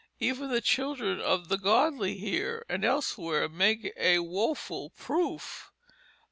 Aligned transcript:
Even 0.19 0.49
the 0.49 0.61
children 0.61 1.19
of 1.21 1.47
the 1.47 1.59
godly 1.59 2.15
here, 2.17 2.65
and 2.67 2.83
elsewhere 2.83 3.47
make 3.47 3.93
a 3.95 4.17
woful 4.17 4.89
proof." 4.89 5.71